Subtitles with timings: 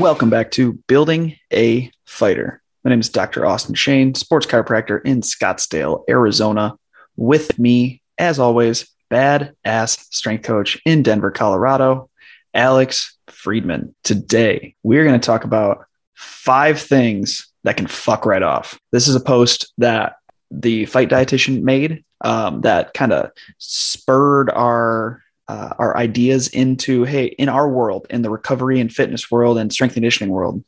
[0.00, 2.62] Welcome back to Building a Fighter.
[2.82, 3.44] My name is Dr.
[3.44, 6.76] Austin Shane, sports chiropractor in Scottsdale, Arizona.
[7.16, 12.08] With me, as always, badass strength coach in Denver, Colorado,
[12.54, 13.94] Alex Friedman.
[14.02, 15.84] Today, we're going to talk about
[16.14, 18.80] five things that can fuck right off.
[18.92, 20.16] This is a post that
[20.50, 27.26] the fight dietitian made um, that kind of spurred our uh, our ideas into hey
[27.26, 30.64] in our world in the recovery and fitness world and strength conditioning world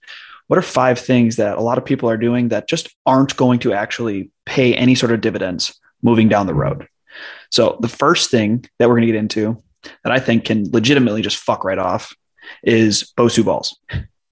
[0.47, 3.59] what are five things that a lot of people are doing that just aren't going
[3.60, 6.87] to actually pay any sort of dividends moving down the road?
[7.50, 9.62] So the first thing that we're going to get into
[10.02, 12.14] that i think can legitimately just fuck right off
[12.62, 13.78] is bosu balls.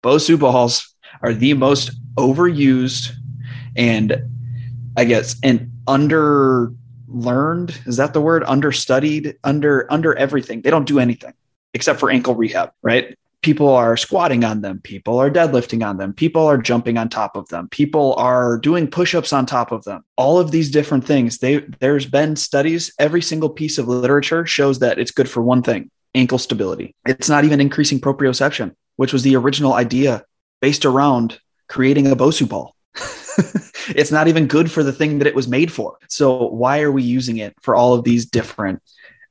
[0.03, 3.13] Bosu balls are the most overused
[3.77, 4.23] and
[4.97, 6.73] i guess and under
[7.15, 7.79] learned?
[7.87, 8.45] Is that the word?
[8.45, 9.37] Understudied?
[9.45, 10.63] Under under everything.
[10.63, 11.35] They don't do anything
[11.75, 13.17] except for ankle rehab right?
[13.41, 14.81] People are squatting on them.
[14.85, 16.13] People are deadlifting on them.
[16.13, 17.69] People are jumping on top of them.
[17.71, 20.05] People are doing push-ups on top of them.
[20.17, 21.39] All of these different things.
[21.39, 22.93] They there's been studies.
[22.99, 26.95] Every single piece of literature shows that it's good for one thing ankle stability.
[27.07, 30.25] It's not even increasing proprioception which was the original idea
[30.61, 32.77] based around creating a bosu ball
[33.91, 35.99] it's not even good for the thing that it was made for.
[36.09, 38.83] So why are we using it for all of these different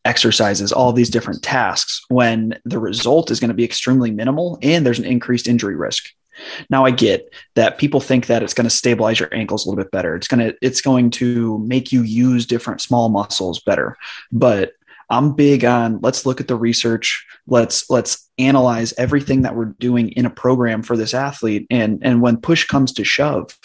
[0.04, 4.86] exercises, all these different tasks when the result is going to be extremely minimal and
[4.86, 6.10] there's an increased injury risk?
[6.70, 9.84] Now I get that people think that it's going to stabilize your ankles a little
[9.84, 10.16] bit better.
[10.16, 13.98] It's going to it's going to make you use different small muscles better.
[14.32, 14.74] But
[15.10, 17.26] I'm big on let's look at the research.
[17.46, 22.22] Let's let's analyze everything that we're doing in a program for this athlete and and
[22.22, 23.58] when push comes to shove,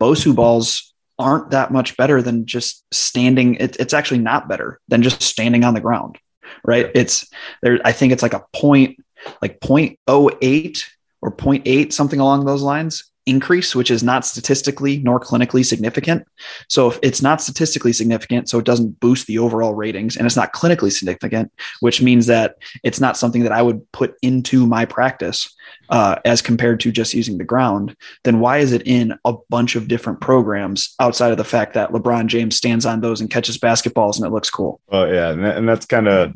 [0.00, 3.56] Bosu balls aren't that much better than just standing.
[3.56, 6.18] It, it's actually not better than just standing on the ground,
[6.64, 6.90] right?
[6.94, 7.28] It's
[7.62, 7.80] there.
[7.84, 9.02] I think it's like a point,
[9.42, 10.84] like 0.08
[11.20, 16.26] or 0.8, something along those lines increase, which is not statistically nor clinically significant.
[16.68, 20.36] So if it's not statistically significant, so it doesn't boost the overall ratings, and it's
[20.36, 24.84] not clinically significant, which means that it's not something that I would put into my
[24.84, 25.54] practice
[25.90, 29.76] uh, as compared to just using the ground, then why is it in a bunch
[29.76, 33.58] of different programs outside of the fact that LeBron James stands on those and catches
[33.58, 34.80] basketballs and it looks cool?
[34.90, 36.32] Oh yeah, and that's kind of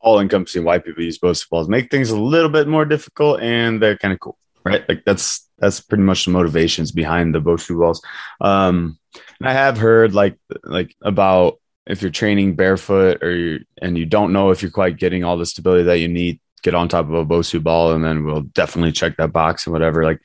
[0.00, 1.68] all encompassing why people use Bosu balls.
[1.68, 4.88] Make things a little bit more difficult, and they're kind of cool, right?
[4.88, 8.02] Like that's that's pretty much the motivations behind the Bosu balls.
[8.40, 8.98] Um,
[9.40, 14.06] and I have heard like like about if you're training barefoot or you and you
[14.06, 17.06] don't know if you're quite getting all the stability that you need, get on top
[17.06, 20.04] of a Bosu ball, and then we'll definitely check that box and whatever.
[20.04, 20.20] Like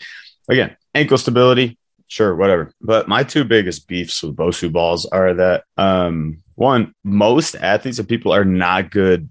[0.50, 2.74] again, ankle stability, sure, whatever.
[2.82, 8.08] But my two biggest beefs with Bosu balls are that um, one, most athletes and
[8.08, 9.30] people are not good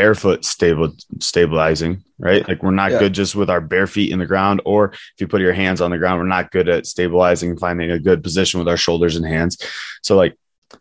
[0.00, 2.46] barefoot stable stabilizing, right?
[2.48, 3.00] Like we're not yeah.
[3.00, 5.82] good just with our bare feet in the ground, or if you put your hands
[5.82, 8.78] on the ground, we're not good at stabilizing, and finding a good position with our
[8.78, 9.58] shoulders and hands.
[10.02, 10.38] So like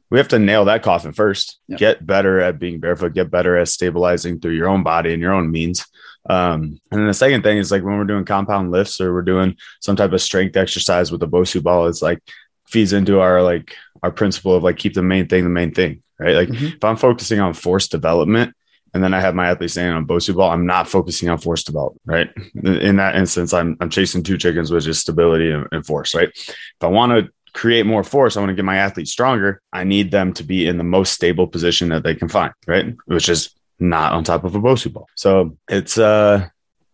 [0.10, 1.60] we have to nail that coffin first.
[1.68, 1.76] Yeah.
[1.76, 3.14] Get better at being barefoot.
[3.14, 5.86] Get better at stabilizing through your own body and your own means.
[6.30, 9.22] Um, and then the second thing is like when we're doing compound lifts or we're
[9.34, 12.20] doing some type of strength exercise with the Bosu ball, it's like
[12.68, 16.04] feeds into our like our principle of like keep the main thing the main thing,
[16.20, 16.36] right?
[16.36, 16.78] Like mm-hmm.
[16.78, 18.54] if I'm focusing on force development,
[18.94, 21.64] and then I have my athlete standing on Bosu ball, I'm not focusing on force
[21.64, 22.30] development, right?
[22.64, 26.30] In that instance, I'm, I'm chasing two chickens, which is stability and, and force, right?
[26.30, 29.62] If I want to create more force, I want to get my athlete stronger.
[29.74, 32.96] I need them to be in the most stable position that they can find, right?
[33.06, 35.08] Which is not on top of a Bosu ball.
[35.16, 36.48] So it's uh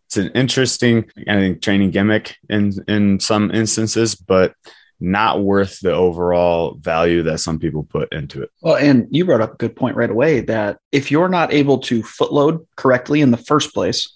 [0.07, 4.53] it's an interesting I think training gimmick in in some instances, but
[4.99, 8.49] not worth the overall value that some people put into it.
[8.61, 11.79] Well, and you brought up a good point right away that if you're not able
[11.79, 14.15] to footload correctly in the first place,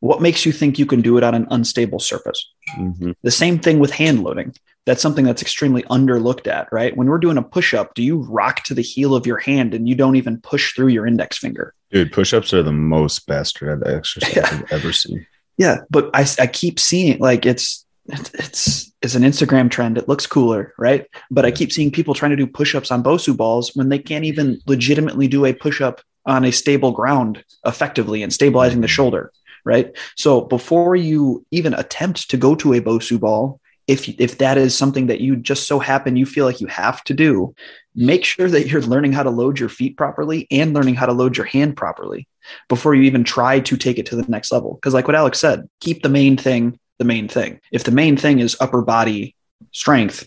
[0.00, 2.52] what makes you think you can do it on an unstable surface?
[2.76, 3.12] Mm-hmm.
[3.22, 4.54] The same thing with hand loading.
[4.84, 6.94] That's something that's extremely underlooked at, right?
[6.94, 9.72] When we're doing a push up, do you rock to the heel of your hand
[9.72, 11.72] and you don't even push through your index finger?
[11.90, 14.46] Dude, push ups are the most bastard exercise yeah.
[14.46, 15.26] I've ever seen.
[15.56, 19.98] Yeah, but I, I keep seeing like it's it's it's an Instagram trend.
[19.98, 21.06] It looks cooler, right?
[21.30, 24.24] But I keep seeing people trying to do push-ups on Bosu balls when they can't
[24.24, 28.92] even legitimately do a push-up on a stable ground effectively and stabilizing the mm-hmm.
[28.92, 29.32] shoulder,
[29.64, 29.96] right?
[30.16, 34.76] So before you even attempt to go to a Bosu ball, if if that is
[34.76, 37.54] something that you just so happen you feel like you have to do,
[37.94, 41.12] make sure that you're learning how to load your feet properly and learning how to
[41.12, 42.26] load your hand properly
[42.68, 44.74] before you even try to take it to the next level.
[44.74, 47.60] Because like what Alex said, keep the main thing the main thing.
[47.72, 49.36] If the main thing is upper body
[49.72, 50.26] strength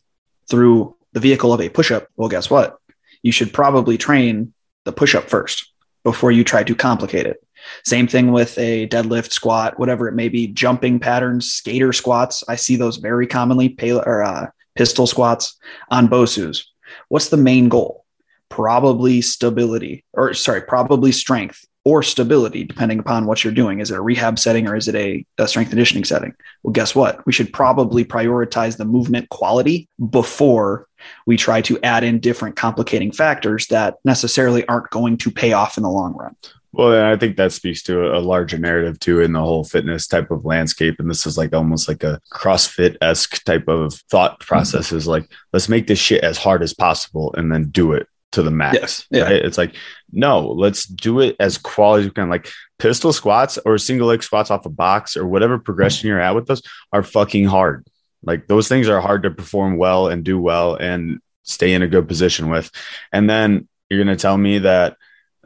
[0.49, 2.77] through the vehicle of a push up, well, guess what?
[3.21, 4.53] You should probably train
[4.85, 5.71] the push up first
[6.03, 7.43] before you try to complicate it.
[7.83, 12.43] Same thing with a deadlift, squat, whatever it may be, jumping patterns, skater squats.
[12.47, 15.57] I see those very commonly, pay, or uh, pistol squats
[15.89, 16.63] on BOSUs.
[17.09, 18.05] What's the main goal?
[18.49, 23.79] Probably stability, or sorry, probably strength or stability, depending upon what you're doing.
[23.79, 26.33] Is it a rehab setting or is it a, a, strength conditioning setting?
[26.61, 27.25] Well, guess what?
[27.25, 30.89] We should probably prioritize the movement quality before
[31.25, 35.77] we try to add in different complicating factors that necessarily aren't going to pay off
[35.77, 36.35] in the long run.
[36.73, 40.29] Well, I think that speaks to a larger narrative too in the whole fitness type
[40.29, 40.99] of landscape.
[40.99, 45.31] And this is like almost like a CrossFit esque type of thought process is like,
[45.53, 48.77] let's make this shit as hard as possible and then do it to the max.
[48.79, 49.07] Yes.
[49.09, 49.23] Yeah.
[49.23, 49.45] Right?
[49.45, 49.75] It's like,
[50.11, 52.29] no, let's do it as quality as we can.
[52.29, 56.35] Like pistol squats or single leg squats off a box or whatever progression you're at
[56.35, 57.87] with those are fucking hard.
[58.23, 61.87] Like those things are hard to perform well and do well and stay in a
[61.87, 62.69] good position with.
[63.11, 64.97] And then you're going to tell me that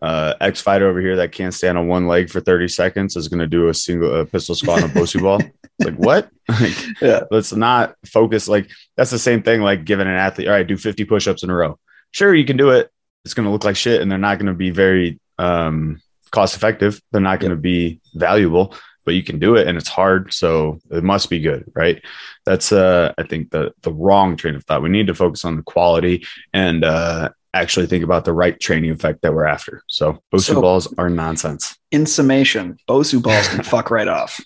[0.01, 3.27] uh, X fighter over here that can't stand on one leg for 30 seconds is
[3.27, 5.39] going to do a single a pistol squat on a Bosu ball.
[5.39, 6.29] It's like, what?
[6.49, 7.21] like, yeah.
[7.29, 8.47] Let's not focus.
[8.47, 11.43] Like, that's the same thing like giving an athlete, all right, do 50 push ups
[11.43, 11.77] in a row
[12.11, 12.89] sure you can do it.
[13.25, 16.55] It's going to look like shit, and they're not going to be very um, cost
[16.55, 17.01] effective.
[17.11, 18.75] They're not going to be valuable,
[19.05, 22.03] but you can do it, and it's hard, so it must be good, right?
[22.45, 24.81] That's uh, I think the the wrong train of thought.
[24.81, 28.91] We need to focus on the quality and uh, actually think about the right training
[28.91, 29.83] effect that we're after.
[29.87, 31.77] So Bosu so, balls are nonsense.
[31.91, 34.39] In summation, Bosu balls can fuck right off.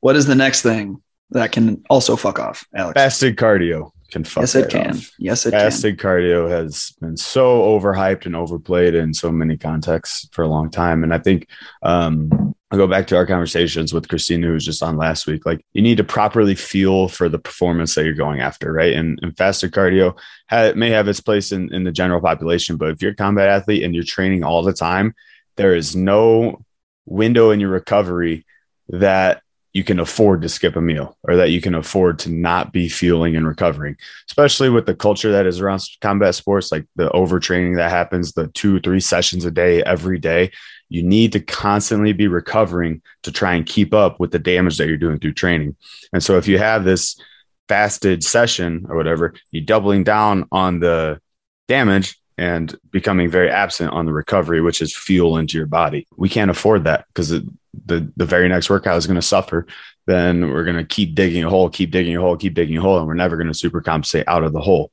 [0.00, 2.94] What is the next thing that can also fuck off, Alex?
[2.94, 5.10] Fasted cardio can fuck yes it can off.
[5.18, 6.08] yes it fasted can.
[6.08, 11.02] cardio has been so overhyped and overplayed in so many contexts for a long time
[11.02, 11.46] and i think
[11.82, 15.44] um I'll go back to our conversations with Christina, who was just on last week.
[15.44, 18.92] Like, you need to properly feel for the performance that you're going after, right?
[18.92, 20.16] And, and fasted cardio
[20.48, 23.48] ha- may have its place in, in the general population, but if you're a combat
[23.48, 25.16] athlete and you're training all the time,
[25.56, 26.64] there is no
[27.06, 28.46] window in your recovery
[28.90, 29.42] that
[29.72, 32.88] you can afford to skip a meal or that you can afford to not be
[32.88, 33.96] fueling and recovering,
[34.28, 38.48] especially with the culture that is around combat sports, like the overtraining that happens, the
[38.48, 40.50] two, three sessions a day, every day.
[40.88, 44.88] You need to constantly be recovering to try and keep up with the damage that
[44.88, 45.76] you're doing through training.
[46.12, 47.20] And so if you have this
[47.68, 51.20] fasted session or whatever, you're doubling down on the
[51.68, 56.08] damage and becoming very absent on the recovery, which is fuel into your body.
[56.16, 57.32] We can't afford that because
[57.86, 59.66] the the very next workout is going to suffer,
[60.06, 62.80] then we're going to keep digging a hole, keep digging a hole, keep digging a
[62.80, 64.92] hole, and we're never going to super compensate out of the hole.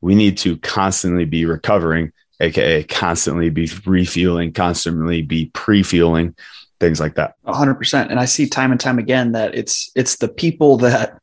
[0.00, 6.36] We need to constantly be recovering, aka constantly be refueling, constantly be pre-fueling,
[6.80, 7.34] things like that.
[7.46, 8.10] hundred percent.
[8.10, 11.18] And I see time and time again that it's it's the people that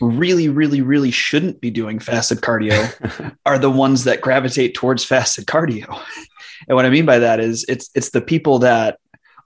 [0.00, 5.46] really, really, really shouldn't be doing fasted cardio are the ones that gravitate towards fasted
[5.46, 6.00] cardio.
[6.68, 8.98] And what I mean by that is it's it's the people that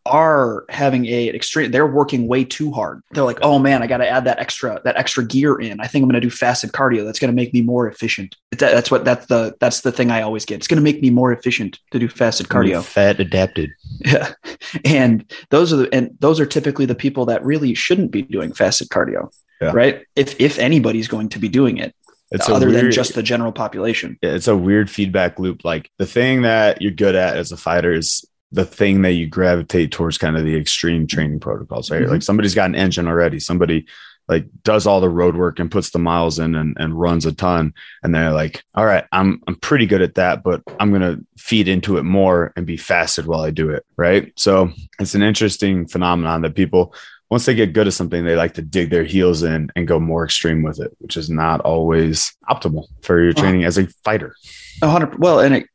[0.06, 3.03] are having a extreme they're working way too hard.
[3.12, 5.81] They're like oh man i got to add that extra that extra gear in.
[5.81, 7.05] I think i'm going to do fasted cardio.
[7.05, 8.37] That's going to make me more efficient.
[8.53, 10.56] That's what that's the that's the thing i always get.
[10.56, 12.83] It's going to make me more efficient to do fasted cardio.
[12.83, 13.71] fat adapted.
[14.01, 14.33] Yeah.
[14.85, 18.53] And those are the and those are typically the people that really shouldn't be doing
[18.53, 19.31] fasted cardio
[19.61, 19.73] yeah.
[19.73, 20.07] right?
[20.17, 21.95] If if anybody's going to be doing it
[22.31, 24.19] it's other weird, than just the general population.
[24.23, 25.65] It's a weird feedback loop.
[25.65, 29.26] Like the thing that you're good at as a fighter is the thing that you
[29.26, 32.02] gravitate towards kind of the extreme training protocols, right?
[32.02, 32.12] Mm-hmm.
[32.12, 33.87] Like somebody's got an engine already, somebody
[34.28, 37.32] like does all the road work and puts the miles in and, and runs a
[37.32, 37.75] ton.
[38.02, 41.68] And they're like, all right, I'm I'm pretty good at that, but I'm gonna feed
[41.68, 43.84] into it more and be fasted while I do it.
[43.96, 44.32] Right.
[44.37, 44.70] So
[45.00, 46.94] it's an interesting phenomenon that people
[47.30, 49.99] once they get good at something, they like to dig their heels in and go
[49.99, 54.37] more extreme with it, which is not always optimal for your training as a fighter.
[54.81, 55.66] 100 well and it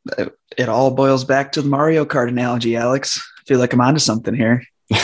[0.56, 3.20] it all boils back to the mario kart analogy alex.
[3.38, 4.64] I feel like i'm onto something here.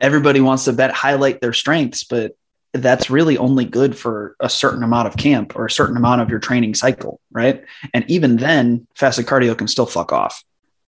[0.00, 2.36] Everybody wants to bet highlight their strengths but
[2.72, 6.28] that's really only good for a certain amount of camp or a certain amount of
[6.28, 7.64] your training cycle right?
[7.92, 10.42] And even then fasted cardio can still fuck off.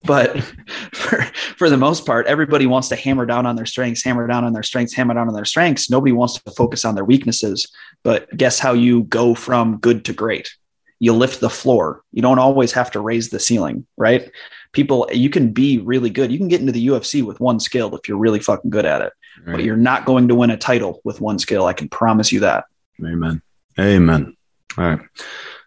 [0.03, 0.43] But
[0.93, 1.23] for,
[1.57, 4.53] for the most part everybody wants to hammer down on their strengths hammer down on
[4.53, 5.91] their strengths hammer down on their strengths.
[5.91, 7.67] Nobody wants to focus on their weaknesses
[8.03, 10.55] but guess how you go from good to great
[10.99, 12.03] you lift the floor.
[12.13, 14.31] You don't always have to raise the ceiling, right?
[14.73, 16.33] People, you can be really good.
[16.33, 19.03] You can get into the UFC with one skill if you're really fucking good at
[19.03, 19.13] it,
[19.45, 19.57] right.
[19.57, 21.67] but you're not going to win a title with one skill.
[21.67, 22.65] I can promise you that.
[23.05, 23.43] Amen.
[23.79, 24.37] Amen.
[24.79, 25.01] All right.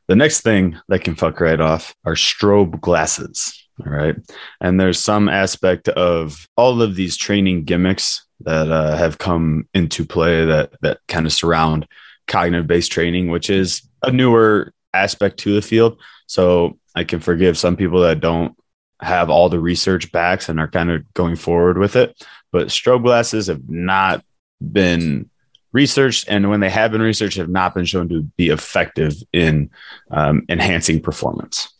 [0.08, 3.68] The next thing that can fuck right off are strobe glasses.
[3.86, 4.16] All right.
[4.62, 10.06] And there's some aspect of all of these training gimmicks that uh, have come into
[10.06, 11.88] play that that kind of surround
[12.28, 16.00] cognitive based training, which is a newer aspect to the field.
[16.28, 18.56] So I can forgive some people that don't
[19.02, 22.22] have all the research backs and are kind of going forward with it.
[22.52, 24.24] But strobe glasses have not
[24.60, 25.30] been
[25.72, 29.70] researched, and when they have been researched, have not been shown to be effective in
[30.12, 31.72] um, enhancing performance.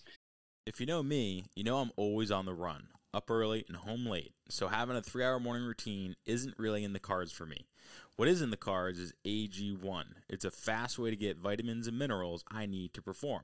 [0.66, 4.06] If you know me, you know I'm always on the run, up early and home
[4.06, 4.34] late.
[4.50, 7.68] So having a three hour morning routine isn't really in the cards for me.
[8.18, 10.06] What is in the cards is AG1.
[10.28, 13.44] It's a fast way to get vitamins and minerals I need to perform.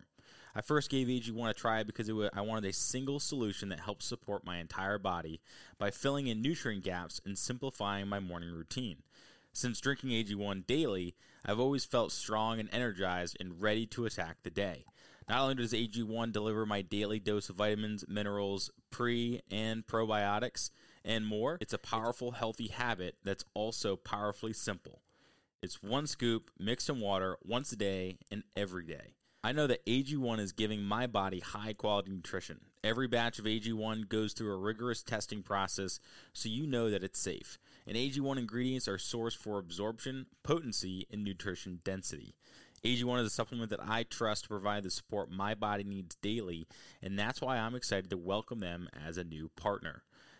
[0.56, 4.08] I first gave AG1 a try because was, I wanted a single solution that helps
[4.08, 5.42] support my entire body
[5.78, 9.04] by filling in nutrient gaps and simplifying my morning routine.
[9.54, 11.14] Since drinking AG1 daily,
[11.46, 14.86] I've always felt strong and energized and ready to attack the day.
[15.30, 20.72] Not only does AG1 deliver my daily dose of vitamins, minerals, pre and probiotics,
[21.06, 25.02] and more, it's a powerful, healthy habit that's also powerfully simple.
[25.62, 29.16] It's one scoop mixed in water once a day and every day.
[29.46, 32.62] I know that AG1 is giving my body high quality nutrition.
[32.82, 36.00] Every batch of AG1 goes through a rigorous testing process
[36.32, 37.60] so you know that it's safe.
[37.86, 42.36] And AG1 ingredients are sourced for absorption, potency, and nutrition density.
[42.86, 46.68] AG1 is a supplement that I trust to provide the support my body needs daily,
[47.02, 50.04] and that's why I'm excited to welcome them as a new partner.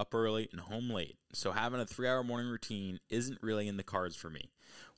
[0.00, 3.76] up early and home late, so having a three hour morning routine isn't really in
[3.76, 4.50] the cards for me.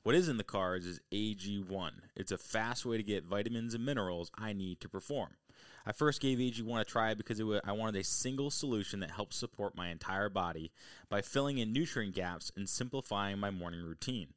[0.03, 1.91] What is in the cards is AG1.
[2.15, 5.31] It's a fast way to get vitamins and minerals I need to perform.
[5.85, 9.35] I first gave AG1 a try because was, I wanted a single solution that helps
[9.35, 10.71] support my entire body
[11.09, 14.29] by filling in nutrient gaps and simplifying my morning routine.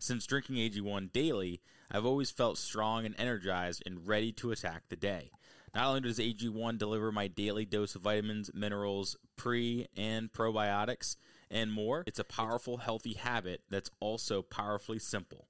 [0.00, 1.60] Since drinking AG1 daily,
[1.90, 5.30] I've always felt strong and energized and ready to attack the day.
[5.74, 11.16] Not only does AG1 deliver my daily dose of vitamins, minerals, pre and probiotics,
[11.50, 15.48] and more, it's a powerful, healthy habit that's also powerfully simple.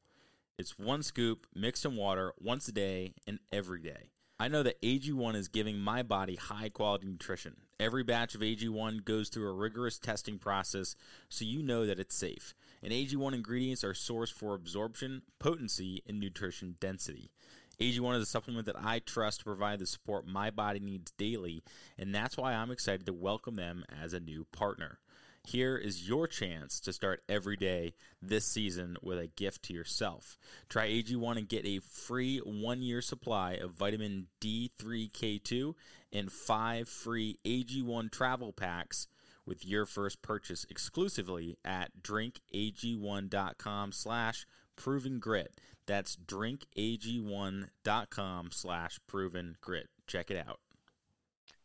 [0.58, 4.10] It's one scoop mixed in water once a day and every day.
[4.40, 7.56] I know that AG1 is giving my body high quality nutrition.
[7.80, 10.94] Every batch of AG1 goes through a rigorous testing process
[11.28, 12.54] so you know that it's safe.
[12.82, 17.32] And AG1 ingredients are sourced for absorption, potency, and nutrition density.
[17.80, 21.62] AG1 is a supplement that I trust to provide the support my body needs daily,
[21.97, 24.99] and that's why I'm excited to welcome them as a new partner.
[25.47, 30.37] Here is your chance to start every day this season with a gift to yourself.
[30.68, 35.75] Try AG1 and get a free one year supply of vitamin D3K2
[36.12, 39.06] and five free AG1 travel packs
[39.47, 45.56] with your first purchase exclusively at drinkag1.com slash proven grit.
[45.88, 49.88] That's drinkag1.com slash proven grit.
[50.07, 50.61] Check it out.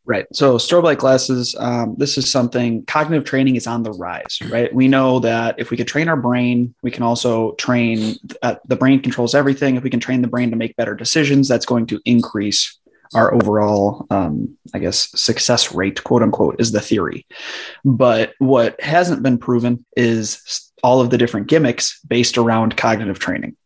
[0.06, 0.26] Right.
[0.32, 4.70] So strobe light glasses, um, this is something cognitive training is on the rise, right?
[4.74, 8.76] We know that if we could train our brain, we can also train uh, the
[8.76, 9.76] brain controls everything.
[9.76, 12.78] If we can train the brain to make better decisions, that's going to increase
[13.14, 17.26] our overall, um, I guess, success rate, quote unquote, is the theory.
[17.84, 23.56] But what hasn't been proven is all of the different gimmicks based around cognitive training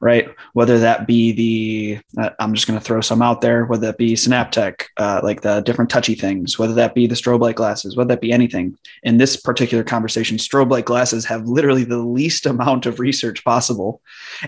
[0.00, 0.28] right?
[0.52, 3.98] Whether that be the, uh, I'm just going to throw some out there, whether that
[3.98, 7.96] be Senaptec, uh, like the different touchy things, whether that be the strobe light glasses,
[7.96, 8.76] whether that be anything.
[9.02, 14.00] In this particular conversation, strobe light glasses have literally the least amount of research possible.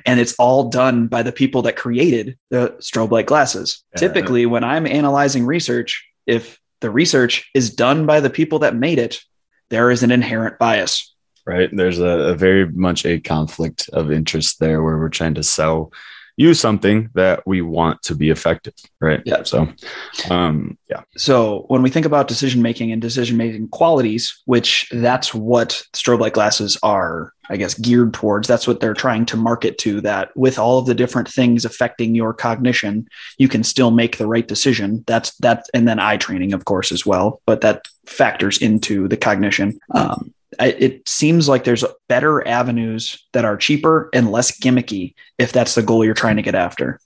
[0.06, 3.84] And it's all done by the people that created the strobe light glasses.
[3.92, 4.00] Yeah.
[4.00, 8.98] Typically, when I'm analyzing research, if the research is done by the people that made
[8.98, 9.20] it,
[9.70, 11.14] there is an inherent bias
[11.48, 11.70] right?
[11.72, 15.90] There's a, a, very much a conflict of interest there where we're trying to sell
[16.36, 19.22] you something that we want to be effective, right?
[19.24, 19.42] Yeah.
[19.42, 19.66] So,
[20.30, 21.02] um, yeah.
[21.16, 26.20] So when we think about decision making and decision making qualities, which that's what strobe
[26.20, 28.46] light glasses are, I guess, geared towards.
[28.46, 30.02] That's what they're trying to market to.
[30.02, 34.26] That with all of the different things affecting your cognition, you can still make the
[34.26, 35.02] right decision.
[35.06, 37.40] That's that, and then eye training, of course, as well.
[37.46, 39.80] But that factors into the cognition.
[39.94, 45.74] Um, it seems like there's better avenues that are cheaper and less gimmicky if that's
[45.74, 47.00] the goal you're trying to get after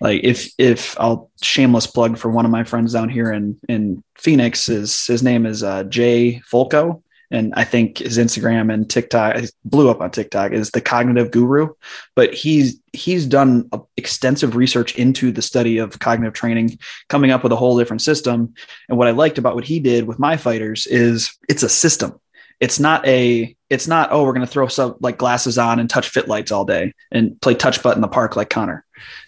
[0.00, 4.02] like if if i'll shameless plug for one of my friends down here in in
[4.16, 9.36] phoenix is his name is uh, jay folko and I think his Instagram and TikTok
[9.64, 11.68] blew up on TikTok is the cognitive guru,
[12.14, 17.52] but he's he's done extensive research into the study of cognitive training, coming up with
[17.52, 18.54] a whole different system.
[18.88, 22.18] And what I liked about what he did with my fighters is it's a system.
[22.60, 25.88] It's not a it's not oh we're going to throw some like glasses on and
[25.88, 28.84] touch fit lights all day and play touch butt in the park like Connor.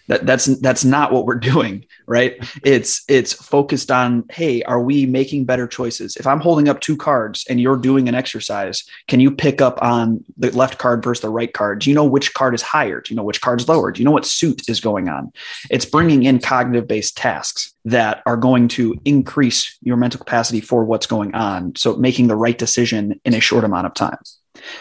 [0.07, 2.35] That that's that's not what we're doing, right?
[2.63, 6.15] It's it's focused on hey, are we making better choices?
[6.17, 9.81] If I'm holding up two cards and you're doing an exercise, can you pick up
[9.81, 11.79] on the left card versus the right card?
[11.79, 13.01] Do you know which card is higher?
[13.01, 13.91] Do you know which card's lower?
[13.91, 15.31] Do you know what suit is going on?
[15.69, 20.83] It's bringing in cognitive based tasks that are going to increase your mental capacity for
[20.83, 21.75] what's going on.
[21.75, 24.17] So making the right decision in a short amount of time.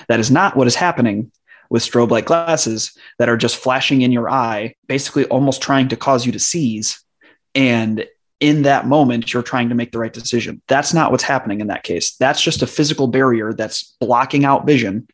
[0.09, 1.31] That is not what is happening
[1.71, 5.97] with strobe light glasses that are just flashing in your eye, basically almost trying to
[5.97, 7.03] cause you to seize.
[7.55, 8.07] And
[8.41, 10.61] in that moment, you're trying to make the right decision.
[10.67, 12.17] That's not what's happening in that case.
[12.17, 15.07] That's just a physical barrier that's blocking out vision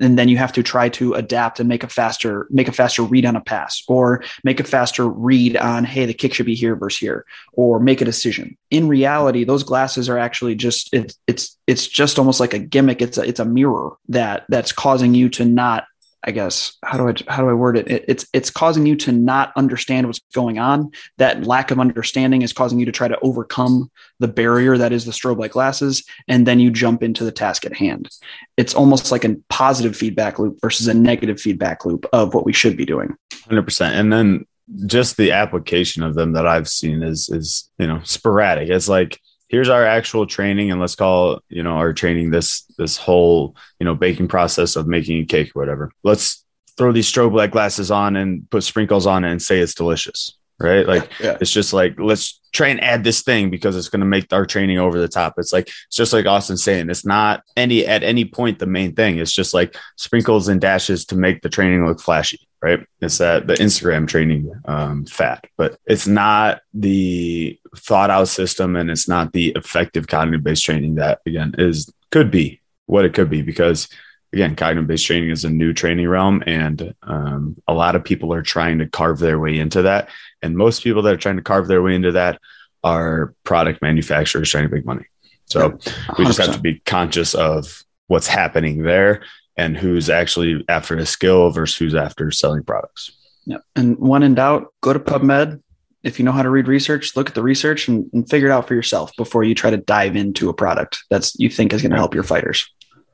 [0.00, 3.02] and then you have to try to adapt and make a faster make a faster
[3.02, 6.54] read on a pass or make a faster read on hey the kick should be
[6.54, 11.16] here versus here or make a decision in reality those glasses are actually just it's
[11.26, 15.14] it's it's just almost like a gimmick it's a it's a mirror that that's causing
[15.14, 15.84] you to not
[16.22, 17.90] I guess how do I how do I word it?
[17.90, 18.04] it?
[18.06, 20.90] It's it's causing you to not understand what's going on.
[21.16, 25.06] That lack of understanding is causing you to try to overcome the barrier that is
[25.06, 28.10] the strobe light glasses, and then you jump into the task at hand.
[28.58, 32.52] It's almost like a positive feedback loop versus a negative feedback loop of what we
[32.52, 33.16] should be doing.
[33.46, 34.46] Hundred percent, and then
[34.86, 38.68] just the application of them that I've seen is is you know sporadic.
[38.68, 39.20] It's like
[39.50, 43.84] here's our actual training and let's call you know our training this this whole you
[43.84, 45.90] know baking process of making a cake or whatever.
[46.02, 46.44] Let's
[46.78, 50.36] throw these strobe light glasses on and put sprinkles on it and say it's delicious
[50.60, 50.86] right?
[50.86, 51.38] Like yeah.
[51.40, 54.44] it's just like let's try and add this thing because it's going to make our
[54.44, 55.34] training over the top.
[55.38, 58.94] It's like it's just like austin saying it's not any at any point the main
[58.94, 59.18] thing.
[59.18, 62.86] It's just like sprinkles and dashes to make the training look flashy right?
[63.00, 68.90] It's that the Instagram training um, fat, but it's not the thought out system and
[68.90, 73.30] it's not the effective cognitive based training that again is could be what it could
[73.30, 73.88] be because
[74.32, 78.32] again cognitive based training is a new training realm and um, a lot of people
[78.34, 80.08] are trying to carve their way into that.
[80.42, 82.40] And most people that are trying to carve their way into that
[82.82, 85.06] are product manufacturers trying to make money.
[85.44, 85.78] So
[86.16, 89.22] we just have to be conscious of what's happening there
[89.60, 93.12] and who's actually after a skill versus who's after selling products.
[93.44, 93.58] Yeah.
[93.76, 95.62] And when in doubt, go to PubMed.
[96.02, 98.52] If you know how to read research, look at the research and, and figure it
[98.52, 101.82] out for yourself before you try to dive into a product that's you think is
[101.82, 102.66] going to help your fighters.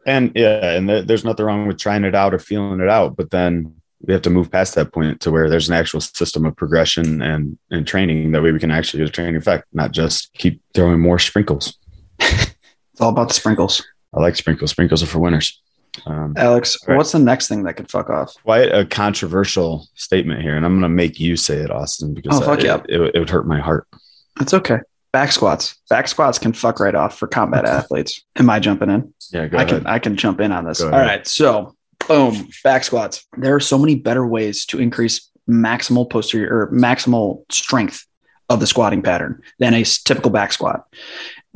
[0.07, 3.17] And yeah, and th- there's nothing wrong with trying it out or feeling it out,
[3.17, 6.47] but then we have to move past that point to where there's an actual system
[6.47, 9.91] of progression and and training that way we can actually get a training effect, not
[9.91, 11.77] just keep throwing more sprinkles.
[12.21, 13.85] it's all about the sprinkles.
[14.15, 14.71] I like sprinkles.
[14.71, 15.61] Sprinkles are for winners.
[16.05, 16.97] Um, Alex, right.
[16.97, 18.35] what's the next thing that could fuck off?
[18.43, 22.41] Quite a controversial statement here, and I'm going to make you say it, Austin, because
[22.41, 22.83] oh, fuck it, yeah.
[22.89, 23.87] it, it would hurt my heart.
[24.39, 24.79] That's okay.
[25.13, 25.77] Back squats.
[25.89, 28.23] Back squats can fuck right off for combat athletes.
[28.37, 29.15] Am I jumping in?
[29.31, 29.87] Yeah, I can.
[29.87, 30.83] I can jump in on this.
[30.83, 31.27] All right.
[31.27, 31.75] So,
[32.07, 32.49] boom.
[32.63, 33.27] Back squats.
[33.39, 38.05] There are so many better ways to increase maximal posterior or maximal strength
[38.49, 40.87] of the squatting pattern than a typical back squat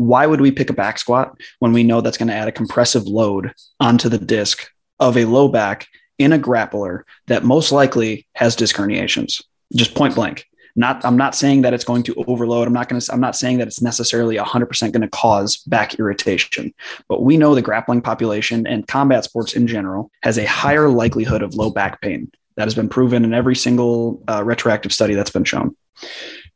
[0.00, 2.52] why would we pick a back squat when we know that's going to add a
[2.52, 4.66] compressive load onto the disc
[4.98, 9.42] of a low back in a grappler that most likely has disc herniations?
[9.74, 10.46] Just point blank.
[10.74, 12.66] Not, I'm not saying that it's going to overload.
[12.66, 15.98] I'm not going to, I'm not saying that it's necessarily 100% going to cause back
[15.98, 16.72] irritation,
[17.06, 21.42] but we know the grappling population and combat sports in general has a higher likelihood
[21.42, 22.32] of low back pain.
[22.56, 25.76] That has been proven in every single uh, retroactive study that's been shown.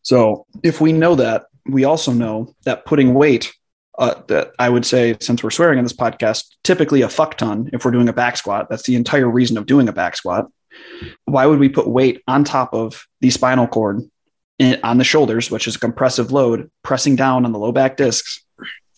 [0.00, 3.52] So if we know that, we also know that putting weight
[3.98, 7.70] uh, that I would say, since we're swearing in this podcast, typically a fuck ton
[7.72, 8.68] if we're doing a back squat.
[8.68, 10.50] That's the entire reason of doing a back squat.
[11.26, 14.00] Why would we put weight on top of the spinal cord
[14.58, 17.96] in, on the shoulders, which is a compressive load, pressing down on the low back
[17.96, 18.44] discs,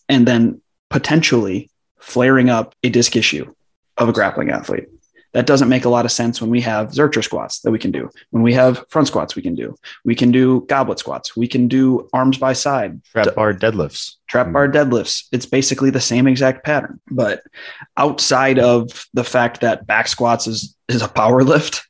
[0.08, 3.52] and then potentially flaring up a disc issue
[3.98, 4.86] of a grappling athlete?
[5.36, 7.90] That doesn't make a lot of sense when we have Zercher squats that we can
[7.90, 8.08] do.
[8.30, 9.76] When we have front squats, we can do.
[10.02, 11.36] We can do goblet squats.
[11.36, 13.02] We can do arms by side.
[13.12, 14.14] Trap bar deadlifts.
[14.28, 15.24] Trap bar deadlifts.
[15.32, 17.00] It's basically the same exact pattern.
[17.10, 17.42] But
[17.98, 21.86] outside of the fact that back squats is is a power lift,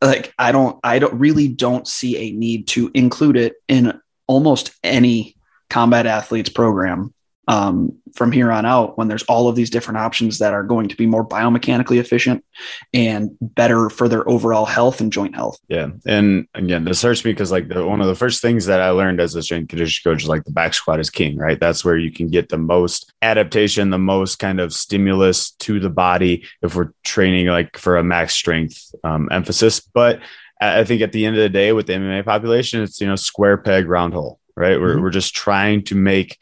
[0.00, 4.70] like I don't I don't really don't see a need to include it in almost
[4.84, 5.34] any
[5.68, 7.12] combat athletes program
[7.48, 10.86] um, from here on out when there's all of these different options that are going
[10.86, 12.44] to be more biomechanically efficient
[12.92, 15.58] and better for their overall health and joint health.
[15.66, 15.88] Yeah.
[16.06, 18.90] And again, this hurts me because like the, one of the first things that I
[18.90, 21.58] learned as a strength conditioning coach is like the back squat is king, right?
[21.58, 25.90] That's where you can get the most adaptation, the most kind of stimulus to the
[25.90, 29.80] body if we're training like for a max strength um, emphasis.
[29.80, 30.20] But
[30.60, 33.16] I think at the end of the day with the MMA population, it's, you know,
[33.16, 34.78] square peg, round hole, right?
[34.78, 35.02] We're, mm-hmm.
[35.02, 36.36] we're just trying to make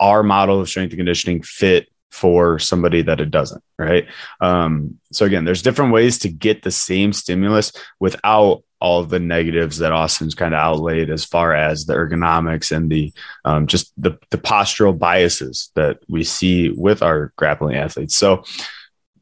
[0.00, 4.06] our model of strength and conditioning fit for somebody that it doesn't right?
[4.40, 9.78] Um, so again there's different ways to get the same stimulus without all the negatives
[9.78, 13.12] that austin's kind of outlaid as far as the ergonomics and the
[13.44, 18.14] um, just the, the postural biases that we see with our grappling athletes.
[18.14, 18.44] So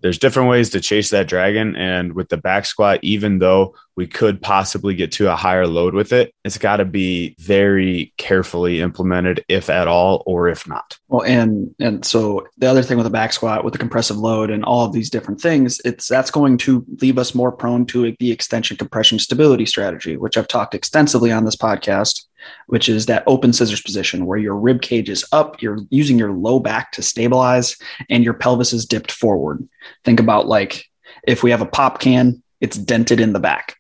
[0.05, 1.75] there's different ways to chase that dragon.
[1.77, 5.95] And with the back squat, even though we could possibly get to a higher load
[5.95, 10.99] with it, it's got to be very carefully implemented, if at all, or if not.
[11.09, 14.51] Well, and and so the other thing with the back squat, with the compressive load,
[14.51, 18.15] and all of these different things, it's that's going to leave us more prone to
[18.21, 22.27] the extension compression stability strategy, which I've talked extensively on this podcast
[22.67, 26.33] which is that open scissors position where your rib cage is up, you're using your
[26.33, 27.77] low back to stabilize,
[28.09, 29.67] and your pelvis is dipped forward.
[30.05, 30.87] Think about like
[31.27, 33.77] if we have a pop can, it's dented in the back.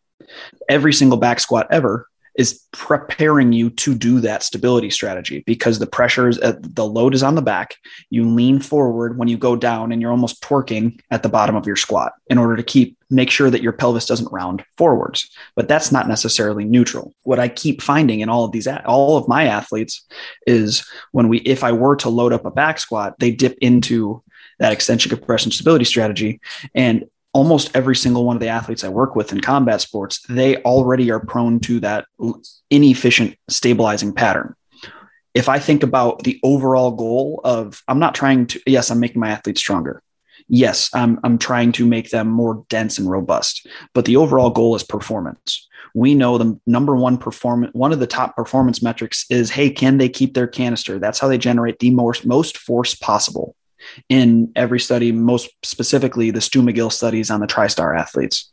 [0.68, 5.86] Every single back squat ever is preparing you to do that stability strategy because the
[5.86, 7.76] pressure is at, uh, the load is on the back.
[8.10, 11.66] You lean forward when you go down and you're almost twerking at the bottom of
[11.66, 15.30] your squat in order to keep make sure that your pelvis doesn't round forwards.
[15.54, 17.14] But that's not necessarily neutral.
[17.22, 20.04] What I keep finding in all of these all of my athletes
[20.46, 24.22] is when we if I were to load up a back squat, they dip into
[24.58, 26.40] that extension compression stability strategy
[26.74, 30.56] and almost every single one of the athletes I work with in combat sports, they
[30.58, 32.06] already are prone to that
[32.70, 34.54] inefficient stabilizing pattern.
[35.34, 39.20] If I think about the overall goal of, I'm not trying to, yes, I'm making
[39.20, 40.00] my athletes stronger.
[40.48, 44.76] Yes, I'm, I'm trying to make them more dense and robust, but the overall goal
[44.76, 45.68] is performance.
[45.92, 49.98] We know the number one performance, one of the top performance metrics is, hey, can
[49.98, 51.00] they keep their canister?
[51.00, 53.56] That's how they generate the most, most force possible
[54.08, 58.50] in every study, most specifically the Stu McGill studies on the TriStar athletes.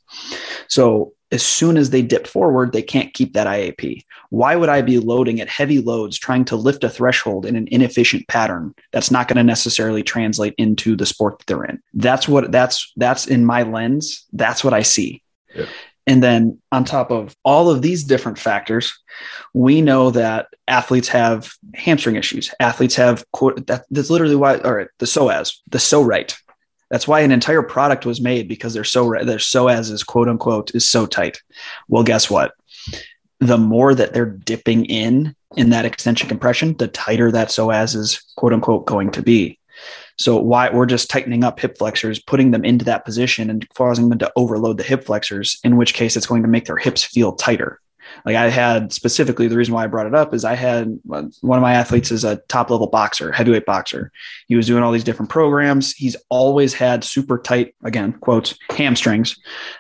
[0.68, 4.04] So as soon as they dip forward, they can't keep that IAP.
[4.30, 7.68] Why would I be loading at heavy loads trying to lift a threshold in an
[7.72, 11.82] inefficient pattern that's not going to necessarily translate into the sport that they're in?
[11.94, 14.26] That's what that's that's in my lens.
[14.34, 15.24] That's what I see.
[15.56, 15.66] Yeah.
[16.08, 18.98] And then on top of all of these different factors,
[19.54, 22.52] we know that athletes have hamstring issues.
[22.60, 23.24] Athletes have
[23.68, 26.36] that, that's literally why, or the psoas, the so right.
[26.90, 30.76] That's why an entire product was made because their so their psoas is quote unquote
[30.76, 31.42] is so tight.
[31.88, 32.54] Well, guess what?
[33.40, 38.22] The more that they're dipping in in that extension compression, the tighter that psoas is
[38.36, 39.58] quote unquote going to be.
[40.22, 44.10] So why we're just tightening up hip flexors, putting them into that position and causing
[44.10, 47.04] them to overload the hip flexors, in which case it's going to make their hips
[47.04, 47.80] feel tighter.
[48.26, 51.32] Like I had specifically the reason why I brought it up is I had one
[51.44, 54.12] of my athletes is a top level boxer, heavyweight boxer.
[54.48, 55.94] He was doing all these different programs.
[55.94, 59.38] He's always had super tight, again, quotes, hamstrings.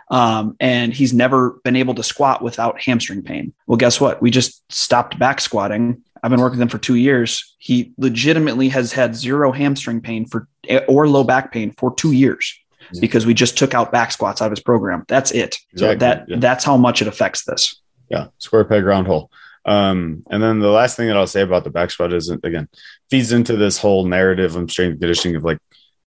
[0.09, 3.53] Um, and he's never been able to squat without hamstring pain.
[3.67, 4.21] Well, guess what?
[4.21, 7.55] We just stopped back squatting I've been working with him for two years.
[7.57, 10.47] He legitimately has had zero hamstring pain for
[10.87, 12.57] or low back pain for two years
[12.91, 13.01] yeah.
[13.01, 15.03] because we just took out back squats out of his program.
[15.07, 15.57] That's it.
[15.73, 15.77] Exactly.
[15.77, 16.35] So that yeah.
[16.39, 17.81] that's how much it affects this.
[18.09, 19.31] Yeah, square peg round hole.
[19.65, 22.67] Um, and then the last thing that I'll say about the back squat is again
[23.09, 25.59] feeds into this whole narrative of strength conditioning of like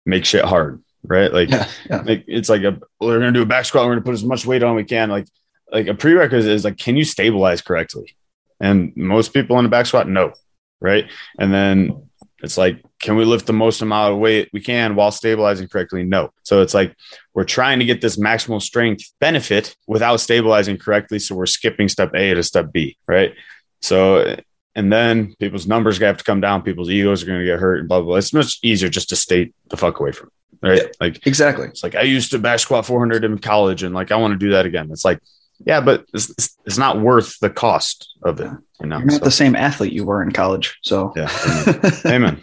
[0.05, 1.31] make shit hard, right?
[1.31, 2.01] Like, yeah, yeah.
[2.05, 4.45] like it's like a we're gonna do a back squat, we're gonna put as much
[4.45, 5.09] weight on we can.
[5.09, 5.27] Like,
[5.71, 8.15] like a prerequisite is like, can you stabilize correctly?
[8.59, 10.33] And most people in the back squat, no.
[10.81, 11.09] Right.
[11.39, 12.09] And then
[12.43, 16.03] it's like, can we lift the most amount of weight we can while stabilizing correctly?
[16.03, 16.31] No.
[16.43, 16.95] So it's like
[17.33, 21.19] we're trying to get this maximal strength benefit without stabilizing correctly.
[21.19, 22.97] So we're skipping step A to step B.
[23.07, 23.33] Right.
[23.81, 24.37] So,
[24.75, 26.61] and then people's numbers have to come down.
[26.61, 28.17] People's egos are going to get hurt and blah, blah, blah.
[28.17, 30.67] It's much easier just to stay the fuck away from it.
[30.67, 30.95] Right.
[30.99, 31.67] Like, exactly.
[31.67, 34.37] It's like I used to back squat 400 in college and like I want to
[34.37, 34.89] do that again.
[34.91, 35.19] It's like,
[35.63, 38.51] yeah, but it's, it's not worth the cost of it.
[38.81, 39.25] You know, You're not so.
[39.25, 40.77] the same athlete you were in college.
[40.81, 41.29] So yeah,
[41.77, 41.91] amen.
[42.05, 42.41] amen.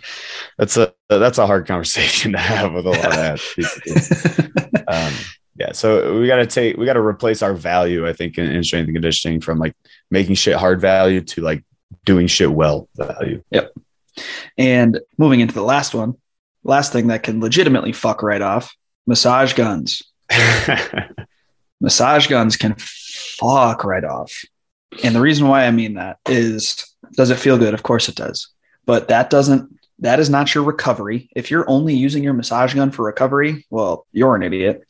[0.58, 4.26] That's a that's a hard conversation to have with a lot of athletes.
[4.88, 5.12] um,
[5.56, 8.46] yeah, so we got to take we got to replace our value, I think, in,
[8.46, 9.76] in strength and conditioning from like
[10.10, 11.64] making shit hard value to like
[12.04, 13.42] doing shit well value.
[13.50, 13.72] Yep.
[14.56, 16.14] And moving into the last one,
[16.64, 18.74] last thing that can legitimately fuck right off:
[19.06, 20.02] massage guns.
[21.80, 22.74] massage guns can
[23.42, 24.44] fuck right off.
[25.02, 27.74] And the reason why I mean that is does it feel good?
[27.74, 28.48] Of course it does.
[28.86, 31.30] But that doesn't that is not your recovery.
[31.34, 34.84] If you're only using your massage gun for recovery, well, you're an idiot.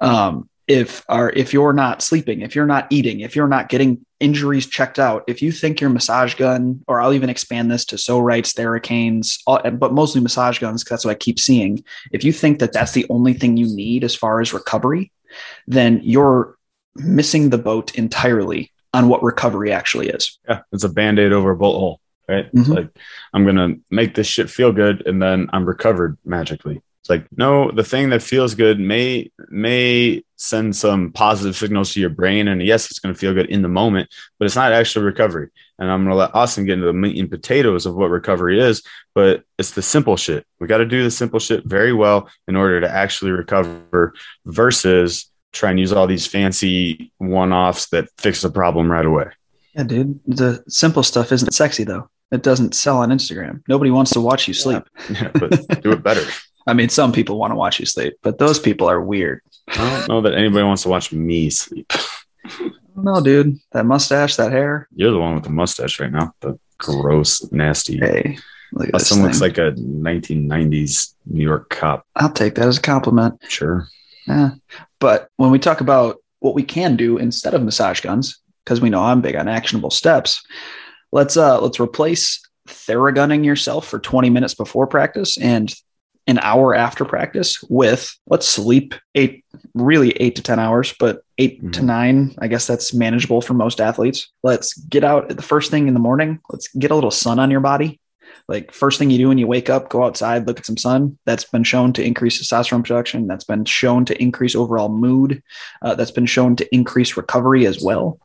[0.00, 4.04] Um, if are if you're not sleeping, if you're not eating, if you're not getting
[4.20, 7.96] injuries checked out, if you think your massage gun, or I'll even expand this to
[7.96, 11.82] Zorites, Theracanes, all, but mostly massage guns, because that's what I keep seeing.
[12.12, 15.10] If you think that that's the only thing you need as far as recovery,
[15.66, 16.57] then you're
[16.98, 20.38] missing the boat entirely on what recovery actually is.
[20.48, 22.48] Yeah, it's a band aid over a bullet hole, right?
[22.52, 22.74] It's Mhm.
[22.76, 22.88] like
[23.32, 26.80] I'm gonna make this shit feel good, and then I'm recovered magically.
[27.00, 32.00] It's like no, the thing that feels good may may send some positive signals to
[32.00, 34.08] your brain, and yes, it's gonna feel good in the moment,
[34.38, 35.48] but it's not actually recovery.
[35.78, 38.82] And I'm gonna let Austin get into the meat and potatoes of what recovery is,
[39.14, 40.44] but it's the simple shit.
[40.60, 44.12] We got to do the simple shit very well in order to actually recover,
[44.46, 49.26] versus try and use all these fancy one-offs that fix the problem right away.
[49.74, 50.20] Yeah, dude.
[50.26, 52.10] The simple stuff isn't sexy though.
[52.30, 53.62] It doesn't sell on Instagram.
[53.68, 54.82] Nobody wants to watch you sleep.
[55.10, 56.24] Yeah, but do it better.
[56.66, 59.40] I mean, some people want to watch you sleep, but those people are weird.
[59.68, 61.90] I don't know that anybody wants to watch me sleep.
[63.00, 63.58] No, dude.
[63.72, 64.88] That mustache, that hair.
[64.94, 66.34] You're the one with the mustache right now.
[66.40, 67.98] The gross, nasty.
[67.98, 68.38] Hey,
[68.72, 72.04] look Austin looks like a 1990s New York cop.
[72.16, 73.40] I'll take that as a compliment.
[73.48, 73.86] Sure.
[74.28, 74.50] Yeah.
[75.00, 78.90] But when we talk about what we can do instead of massage guns, because we
[78.90, 80.42] know I'm big on actionable steps,
[81.12, 85.74] let's uh let's replace theragunning yourself for 20 minutes before practice and
[86.26, 89.42] an hour after practice with let's sleep eight
[89.74, 91.84] really eight to 10 hours, but 8 to Mhm.
[91.84, 94.28] nine, I guess that's manageable for most athletes.
[94.42, 96.40] Let's get out the first thing in the morning.
[96.50, 97.98] Let's get a little sun on your body.
[98.48, 101.18] Like first thing you do when you wake up, go outside, look at some sun.
[101.26, 103.26] That's been shown to increase testosterone production.
[103.26, 105.42] That's been shown to increase overall mood.
[105.82, 108.18] Uh, that's been shown to increase recovery as well.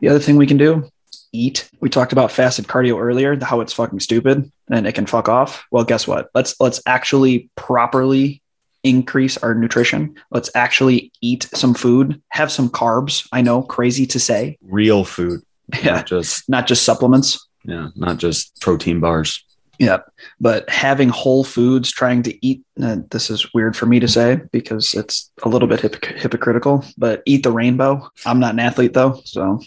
[0.00, 0.90] The other thing we can do,
[1.32, 1.68] eat.
[1.80, 5.66] We talked about fasted cardio earlier, how it's fucking stupid and it can fuck off.
[5.70, 6.30] Well, guess what?
[6.34, 8.42] Let's let's actually properly
[8.82, 10.16] increase our nutrition.
[10.30, 13.28] Let's actually eat some food, have some carbs.
[13.30, 14.58] I know, crazy to say.
[14.62, 15.42] Real food.
[15.82, 17.46] Yeah, Not just not just supplements.
[17.64, 19.44] Yeah, not just protein bars.
[19.78, 19.98] Yeah,
[20.40, 22.62] but having whole foods, trying to eat.
[22.80, 26.84] Uh, this is weird for me to say because it's a little bit hypoc- hypocritical.
[26.96, 28.08] But eat the rainbow.
[28.24, 29.60] I'm not an athlete though, so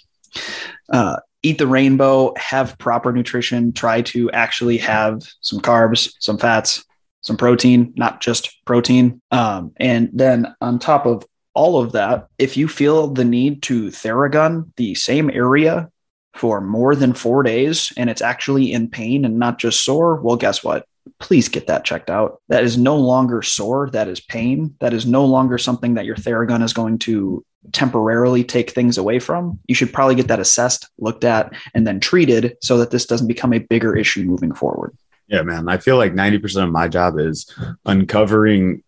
[0.90, 2.34] uh, eat the rainbow.
[2.38, 3.74] Have proper nutrition.
[3.74, 6.86] Try to actually have some carbs, some fats,
[7.22, 9.22] some protein, not just protein.
[9.32, 13.88] Um, and then on top of all of that, if you feel the need to
[13.88, 15.90] theragun the same area
[16.36, 20.36] for more than four days and it's actually in pain and not just sore, well,
[20.36, 20.86] guess what?
[21.20, 22.42] Please get that checked out.
[22.50, 23.90] That is no longer sore.
[23.92, 24.76] That is pain.
[24.80, 29.20] That is no longer something that your Theragun is going to temporarily take things away
[29.20, 29.60] from.
[29.68, 33.28] You should probably get that assessed, looked at, and then treated so that this doesn't
[33.28, 34.96] become a bigger issue moving forward.
[35.28, 35.70] Yeah, man.
[35.70, 37.52] I feel like 90% of my job is
[37.86, 38.84] uncovering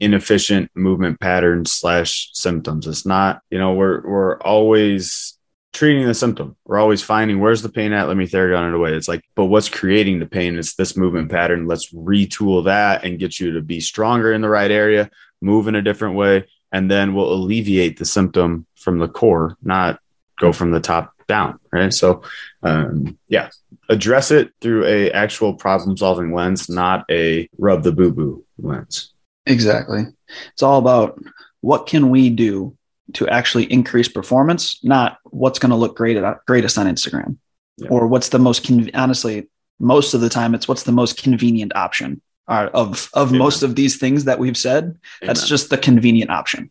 [0.00, 2.86] inefficient movement patterns slash symptoms.
[2.86, 5.36] It's not, you know, we're we're always
[5.72, 6.56] treating the symptom.
[6.64, 8.08] We're always finding where's the pain at.
[8.08, 8.94] Let me theragun it away.
[8.94, 10.58] It's like, but what's creating the pain?
[10.58, 11.66] It's this movement pattern.
[11.66, 15.74] Let's retool that and get you to be stronger in the right area, move in
[15.74, 20.00] a different way, and then we'll alleviate the symptom from the core, not
[20.38, 21.60] go from the top down.
[21.72, 21.94] Right.
[21.94, 22.22] So,
[22.62, 23.50] um, yeah,
[23.88, 29.12] address it through a actual problem solving lens, not a rub the boo boo lens.
[29.46, 30.06] Exactly.
[30.52, 31.22] It's all about
[31.60, 32.76] what can we do
[33.14, 37.36] to actually increase performance, not what's going to look great at greatest on Instagram,
[37.76, 37.88] Yeah.
[37.90, 39.48] or what's the most con- honestly.
[39.82, 43.38] Most of the time, it's what's the most convenient option uh, of of Amen.
[43.38, 44.98] most of these things that we've said.
[45.22, 46.70] That's just the convenient option.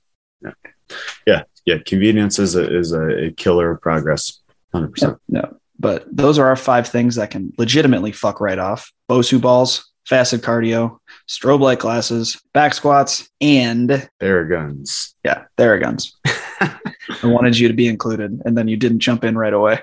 [1.26, 1.44] yeah.
[1.66, 1.78] Yeah.
[1.86, 4.42] Convenience is a, is a, killer of progress.
[4.76, 5.02] 100%.
[5.02, 5.58] No, no.
[5.80, 10.42] But those are our five things that can legitimately fuck right off: Bosu balls, fasted
[10.42, 15.14] cardio, strobe light glasses, back squats, and Theraguns.
[15.24, 16.14] yeah, Theraguns.
[16.26, 19.80] I wanted you to be included, and then you didn't jump in right away.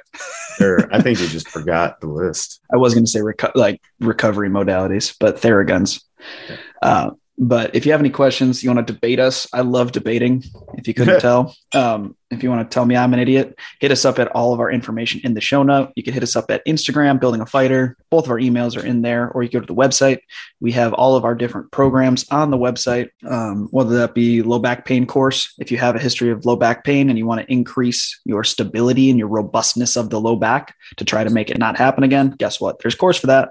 [0.60, 2.60] Or I think you just forgot the list.
[2.72, 6.02] I was going to say reco- like recovery modalities, but Theraguns.
[6.82, 10.44] Uh, but if you have any questions, you want to debate us, I love debating.
[10.74, 13.92] If you couldn't tell, um, if you want to tell me I'm an idiot, hit
[13.92, 15.92] us up at all of our information in the show note.
[15.94, 17.96] You can hit us up at Instagram, Building a Fighter.
[18.10, 20.18] Both of our emails are in there, or you go to the website.
[20.60, 24.58] We have all of our different programs on the website, um, whether that be low
[24.58, 25.52] back pain course.
[25.58, 28.42] If you have a history of low back pain and you want to increase your
[28.42, 32.02] stability and your robustness of the low back to try to make it not happen
[32.02, 32.80] again, guess what?
[32.80, 33.50] There's course for that.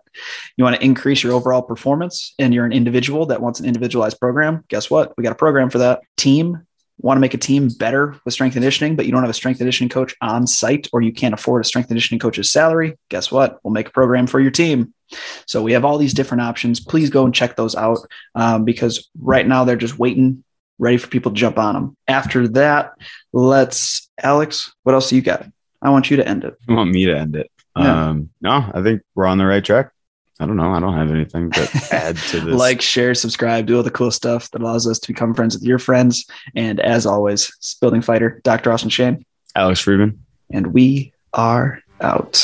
[0.57, 4.19] You want to increase your overall performance and you're an individual that wants an individualized
[4.19, 5.13] program, guess what?
[5.17, 6.01] We got a program for that.
[6.17, 6.65] Team,
[6.97, 9.57] want to make a team better with strength conditioning, but you don't have a strength
[9.57, 13.59] conditioning coach on site or you can't afford a strength conditioning coach's salary, guess what?
[13.63, 14.93] We'll make a program for your team.
[15.45, 16.79] So we have all these different options.
[16.79, 17.99] Please go and check those out
[18.33, 20.43] um, because right now they're just waiting,
[20.79, 21.97] ready for people to jump on them.
[22.07, 22.93] After that,
[23.33, 25.45] let's, Alex, what else do you got?
[25.81, 26.55] I want you to end it.
[26.67, 27.51] You want me to end it?
[27.77, 28.09] Yeah.
[28.09, 29.91] Um, no, I think we're on the right track.
[30.39, 30.73] I don't know.
[30.73, 32.55] I don't have anything to add to this.
[32.55, 35.63] like, share, subscribe, do all the cool stuff that allows us to become friends with
[35.63, 36.25] your friends.
[36.55, 38.71] And as always, building fighter, Dr.
[38.71, 40.19] Austin Shane, Alex Friedman.
[40.51, 42.35] and we are out.